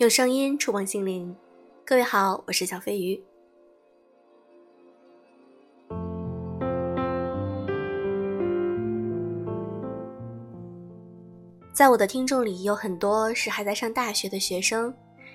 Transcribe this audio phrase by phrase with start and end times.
[0.00, 1.36] 用声音触碰心灵，
[1.84, 3.22] 各位好，我是小飞鱼。
[11.74, 14.90] 在我的听众里，有很多是还在上大学的学生，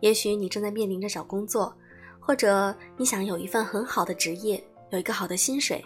[0.00, 1.72] 也许你正在面临着找工作，
[2.18, 5.80] 或者你想有一份很好的职业，有一个好的薪水。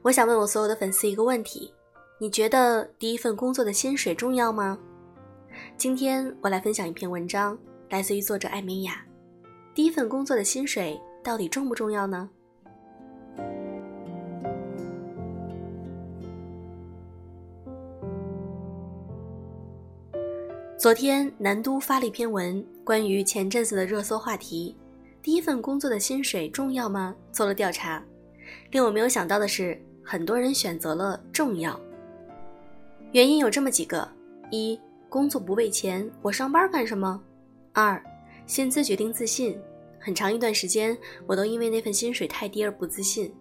[0.00, 1.70] 我想问我所有的粉丝一个问题：
[2.18, 4.78] 你觉得第一份工作的薪水重要吗？
[5.76, 7.58] 今天我来分享一篇文章。
[7.94, 9.06] 来自于作者艾米雅，
[9.72, 12.28] 第一份工作的薪水到底重不重要呢？
[20.76, 24.76] 昨天南都发了一篇文，关于前阵子的热搜话题：
[25.22, 27.14] 第一份工作的薪水重要吗？
[27.30, 28.02] 做了调查，
[28.72, 31.78] 令我没有想到的是，很多人选择了重要。
[33.12, 34.08] 原因有这么几个：
[34.50, 34.76] 一，
[35.08, 37.22] 工作不为钱，我上班干什么？
[37.74, 38.00] 二，
[38.46, 39.60] 薪资决定自信。
[39.98, 43.34] 很长一段时间，我都因为那份薪水太低而不自信。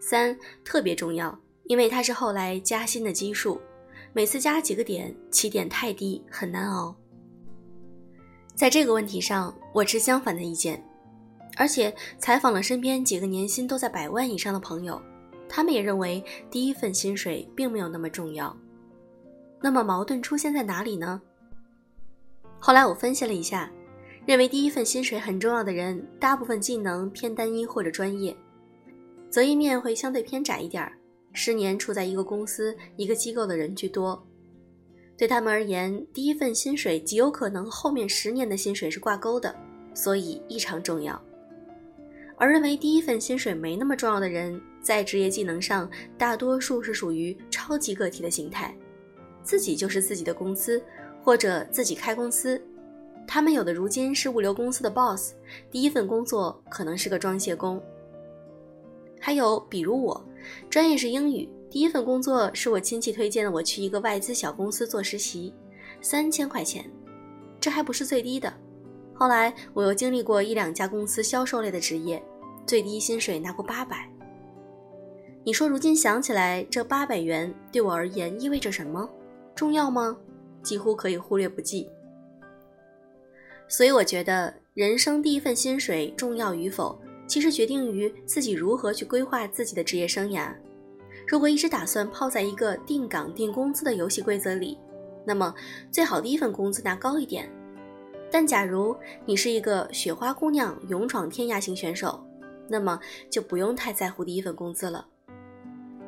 [0.00, 3.60] 三，特别重要，因为它是后来加薪的基数，
[4.12, 6.96] 每次加几个点，起点太低，很难熬。
[8.56, 10.84] 在这个问题上，我持相反的意见。
[11.56, 15.00] 而且采访了身边几个年薪都在百万以上的朋友，
[15.48, 18.56] 他们也认为第一份薪水并没有那么重要。
[19.60, 21.22] 那么矛盾出现在哪里呢？
[22.64, 23.68] 后来我分析了一下，
[24.24, 28.36] 认为第一份薪水很重要的人，大部分技能偏单一或者专业，
[29.28, 30.92] 择业面会相对偏窄一点儿，
[31.32, 34.24] 十年处在一个公司、一个机构的人居多。
[35.18, 39.52] 对他们而言，第一份薪水极有可能后面十年的薪水是挂钩的，
[39.92, 41.20] 所以异常重要。
[42.36, 48.72] 而认为第一份薪水没那么重要的人，在职业技能上，大多数是属于超级个体的形态，
[49.42, 50.80] 自己就是自己的公司。
[51.22, 52.60] 或者自己开公司，
[53.26, 55.34] 他们有的如今是物流公司的 boss，
[55.70, 57.80] 第一份工作可能是个装卸工。
[59.20, 60.24] 还有比如我，
[60.68, 65.54] 专业是英语，第一份工作是我亲戚推荐的，我去一个外资小公司做实习，
[66.00, 66.84] 三千块钱，
[67.60, 68.52] 这还不是最低的。
[69.14, 72.20] 后来我又经历过一两家公司销售类的职业，
[72.66, 74.10] 最低薪水拿过八百。
[75.44, 79.08] 你说如今想起来，这八百元对我而言意味着什么？
[79.54, 80.16] 重要吗？
[80.62, 81.88] 几乎可以忽略不计，
[83.68, 90.52] 所以我觉得人生第一份薪水重要与否，其实决定于自己如何去规划自己的职业生涯。
[91.26, 94.78] 如果一直打算泡在一个定岗定工资的游戏规则里，
[95.24, 95.54] 那么
[95.90, 97.50] 最好第一份工资拿高一点。
[98.30, 102.24] 但假如你是一个雪花姑娘、勇闯天涯型选手，
[102.68, 102.98] 那么
[103.30, 105.06] 就不用太在乎第一份工资了。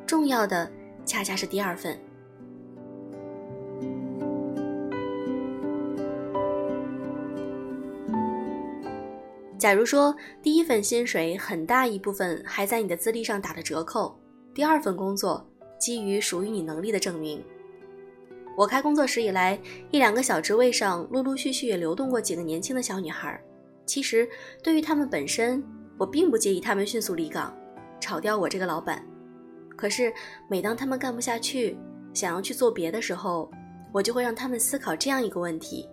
[0.05, 0.71] 重要的
[1.05, 1.99] 恰恰是第二份。
[9.57, 14.19] 假如说第一份薪水很大一部分还在你的资历上打了折扣，
[14.53, 15.45] 第二份工作
[15.79, 17.43] 基于属于你能力的证明。
[18.57, 19.59] 我开工作室以来，
[19.91, 23.41] 一两个小职位上陆陆续续也流动过几个年轻的小女孩。
[23.85, 24.27] 其实
[24.61, 25.63] 对于她们本身，
[25.97, 27.55] 我并不介意她们迅速离岗，
[27.99, 29.05] 炒掉我这个老板。
[29.77, 30.13] 可是
[30.49, 31.77] 每当她们干不下去，
[32.13, 33.49] 想要去做别的时候，
[33.93, 35.89] 我就会让她们思考这样一个问题：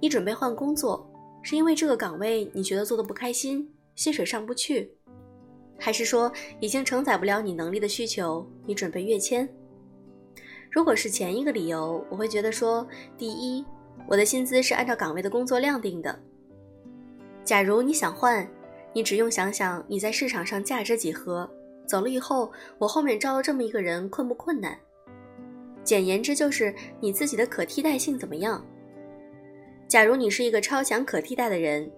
[0.00, 1.05] 你准备换工作？
[1.48, 4.90] 是因为这个岗位你觉得做的不开心，薪水上不去，
[5.78, 9.48] 还是说已经承载不了你能力的需求，你准备跃迁？
[10.68, 12.84] 如果是前一个理由，我会觉得说，
[13.16, 13.64] 第一，
[14.08, 16.18] 我的薪资是按照岗位的工作量定的。
[17.44, 18.44] 假如你想换，
[18.92, 21.48] 你只用想想你在市场上价值几何，
[21.86, 24.76] 走了以后，我后面招了这么一个人困不困难？
[25.84, 28.66] 简言之，就是你自己的可替代性怎么样？
[29.96, 31.90] 假如你是一个超强可替代的人，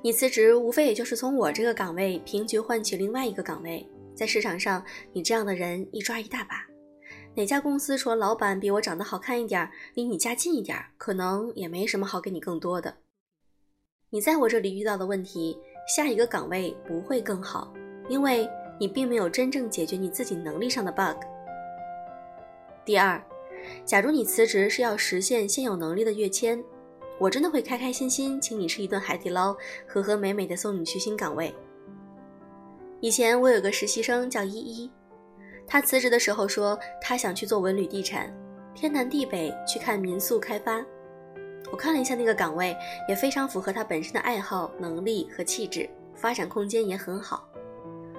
[0.00, 3.86] 你辞职无非也就是从我这个岗位平局换取另外一个岗位。
[4.14, 4.82] 在市场上，
[5.12, 6.66] 你这样的人一抓一大把。
[7.34, 12.96] 哪家公司除了老板比我长得好看一点，离你家近一点，可能也没什么好给你更多的。
[14.08, 15.58] 你在我这里遇到的问题，
[15.94, 17.74] 下一个岗位不会更好，
[18.08, 18.48] 因为
[18.80, 21.22] 你并没有真正解决你自己能力上的 bug。
[22.86, 23.22] 第二，
[23.84, 26.64] 假如你辞职是要实现现有能力的跃迁。
[27.18, 29.56] 我真的会开开心心请你吃一顿海底捞，
[29.86, 31.54] 和和美美的送你去新岗位。
[33.00, 34.90] 以前我有个实习生叫依依，
[35.66, 38.34] 她辞职的时候说她想去做文旅地产，
[38.74, 40.84] 天南地北去看民宿开发。
[41.70, 42.76] 我看了一下那个岗位，
[43.08, 47.48] 也非常符合她本身的爱好、能力和气质，发展空间也很好。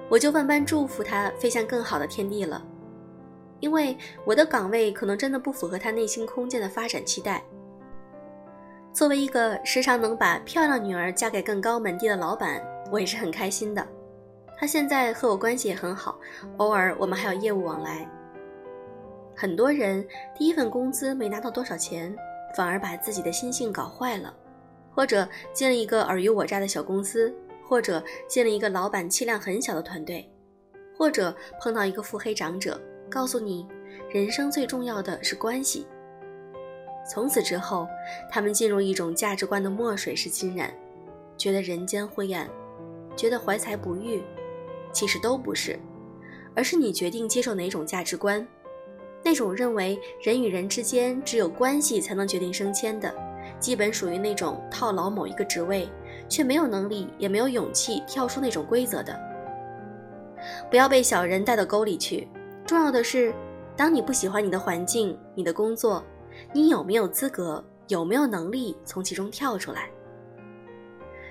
[0.08, 2.64] 我就万般祝福她飞向更好的天地了，
[3.60, 7.42] 因为我的岗位可能真的不符合她内心空间的发展期待。
[8.96, 13.86] 作为一个时常能把漂亮女儿嫁给更高门第的老板，我也是很开心的。
[14.56, 16.18] 他现在和我关系也很好，
[16.56, 18.08] 偶尔我们还有业务往来。
[19.36, 20.02] 很多人
[20.34, 22.16] 第一份工资没拿到多少钱，
[22.56, 24.34] 反而把自己的心性搞坏了，
[24.94, 27.30] 或者进了一个尔虞我诈的小公司，
[27.68, 30.26] 或者进了一个老板气量很小的团队，
[30.96, 33.68] 或者碰到一个腹黑长者，告诉你
[34.10, 35.86] 人生最重要的是关系。
[37.08, 37.86] 从此之后，
[38.28, 40.74] 他们进入一种价值观的墨水式浸染，
[41.36, 42.48] 觉得人间灰暗，
[43.16, 44.22] 觉得怀才不遇，
[44.92, 45.78] 其实都不是，
[46.54, 48.44] 而是你决定接受哪种价值观，
[49.22, 53.14] 那种认为人与人之间只有关系才能决定升迁的，
[53.60, 55.88] 基本属于那种套牢某一个职位，
[56.28, 59.16] 却没有能力也没有勇气跳出那种规则的。
[60.68, 62.26] 不要被小人带到沟里去，
[62.66, 63.32] 重要的是，
[63.76, 66.04] 当你不喜欢你的环境、你的工作。
[66.52, 67.64] 你有没有资格？
[67.88, 69.88] 有没有能力从其中跳出来？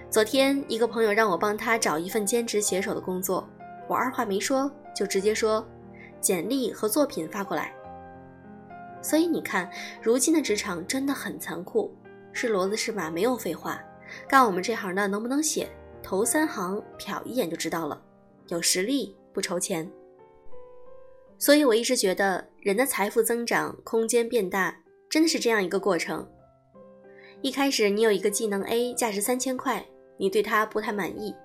[0.10, 3.46] 昨天一个朋友让我帮他找一份兼职写手的工作，
[3.90, 5.68] 我二话没说就直接说，
[6.22, 7.76] 简历和作品发过来。
[9.02, 9.70] 所以你看，
[10.02, 11.94] 如今的职场真的很残酷，
[12.32, 13.84] 是骡子是马没有废话，
[14.26, 15.70] 干我们这行的能不能写，
[16.02, 18.02] 头三行瞟一眼就知道了，
[18.48, 19.92] 有实力不愁钱。
[21.38, 24.74] 所以我一直觉得，人的财富增长空间变大。
[25.10, 26.28] 真的是这样一个过程。
[27.42, 29.86] 一开始你有一个技能 A，价值三千块，
[30.18, 31.36] 你对它不太满意，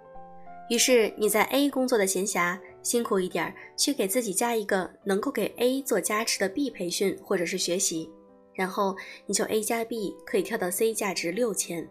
[0.70, 8.10] 于是你在 A 工作的闲暇，辛苦一点去给自己加一个能够给 A 做加持的 B 培训或者是学习，
[8.54, 8.96] 然后
[9.26, 11.86] 你就 A 加 B 可以跳到 C 价值六千。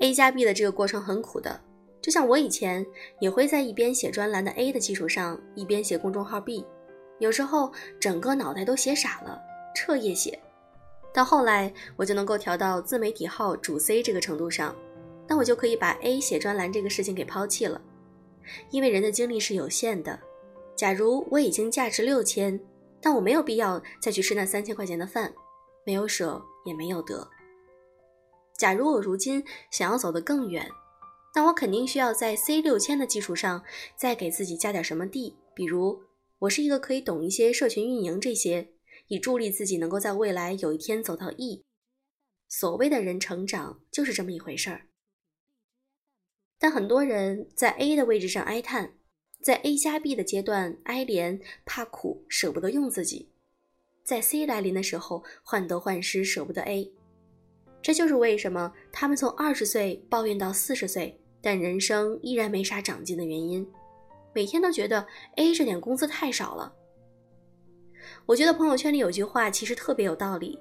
[0.00, 1.58] A 加 B 的这个过程很苦的，
[2.02, 2.84] 就像我以前
[3.18, 6.66] 也会在一边写专栏的 A 的基础上，一边写公众号 B，
[7.18, 9.40] 有时候整个脑袋都写傻了，
[9.74, 10.38] 彻夜写。
[11.12, 14.74] 到后来，我就能够调到自媒体号主 C 这个程度上，
[15.26, 17.80] 那我就可以把 A 写专栏这个事情给抛弃了，
[18.70, 20.18] 因为人的精力是有限的。
[20.76, 22.58] 假如我已经价值六千，
[23.00, 25.32] 但我没有必要再去吃那三千块钱的饭，
[25.84, 27.28] 没有舍也没有得。
[28.56, 30.70] 假如我如今想要走得更远，
[31.34, 33.62] 那我肯定需要在 C 六千的基础上
[33.96, 36.00] 再给自己加点什么 D，比如
[36.38, 38.68] 我是一个可以懂一些社群运营这些。
[39.10, 41.64] 以助力自己能够在未来有一天走到 E。
[42.48, 44.86] 所谓的人成长就是这么一回事儿。
[46.58, 48.94] 但很多人在 A 的位置上哀叹，
[49.42, 53.30] 在 A 加 B 的阶段哀怜、怕苦、舍不得用自己，
[54.04, 56.92] 在 C 来临的时候患得患失、舍不得 A。
[57.82, 63.66] 这就是为什么他们从二十岁抱怨到四十岁，但人生依然没啥长进的原因。
[64.32, 65.04] 每天都觉得
[65.36, 66.72] A 这点工资太少了。
[68.30, 70.56] 我觉得朋友圈里有句话其实特别有道理，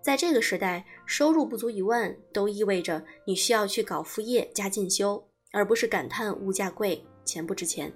[0.00, 5.22] 在这个时代，收入不足一万都意味着你需要去搞副业加进修，
[5.52, 7.92] 而不是感叹物价贵、钱不值钱。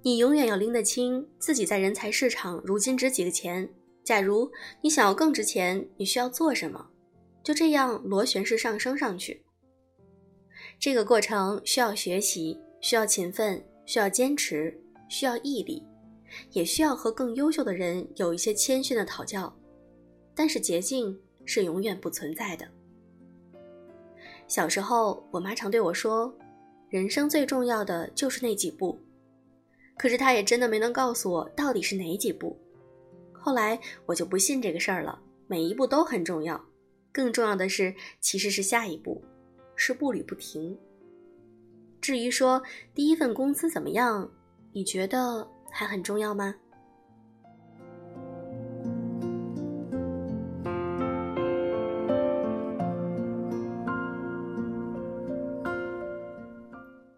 [0.00, 3.68] 你永远要拎得清自己在人才市场如今值几个钱。
[4.02, 6.88] 假如你想要更值钱，你需要做什么？
[7.42, 9.44] 就这样螺旋式上升上去。
[10.80, 15.82] 这个过程需要学习，需要勤奋，需要坚持，需要毅力。
[16.50, 19.54] 也需要和更优秀的人有一些谦逊的讨教，
[20.34, 22.66] 但是捷径是永远不存在的。
[24.46, 26.32] 小时候，我妈常对我说
[26.90, 28.98] ：“人生最重要的就是那几步。”
[29.96, 32.58] 可是她也真的没能告诉我到底是哪几步。
[33.32, 36.62] 后来我就不信这个事儿了，每一步都很重要，
[37.12, 39.22] 更重要的是其实是下一步，
[39.76, 40.76] 是步履不停。
[42.00, 42.62] 至于说
[42.94, 44.30] 第一份工资怎么样，
[44.72, 45.48] 你觉得？
[45.76, 46.54] 还很重要吗？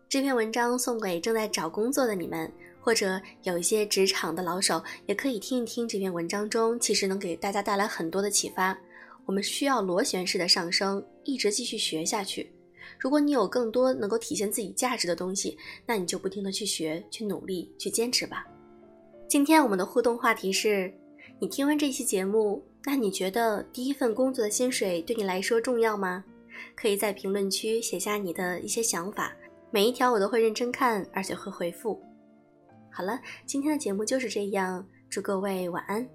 [0.09, 8.75] 这篇文章送给正在找工作的你们，或者有一些职场的老手，也可以听一听这篇文章中，其实能给大家带来很多的启发。
[9.27, 12.51] 我们需要螺旋式的上升，一直继续学下去。
[12.99, 18.47] 如果你有更多能够体现自己价值的东西，那你就不停的去学、去努力、去坚持吧。
[19.28, 20.93] 今天我们的互动话题是：
[21.38, 26.25] 你听完这期节目，那你觉得第一份工作的薪水对你来说重要吗？
[26.75, 29.37] 可以在评论区写下你的一些想法，
[29.71, 32.00] 每一条我都会认真看，而且会回复。
[32.90, 36.09] 好了，今天的节目就是这样，祝各位晚安。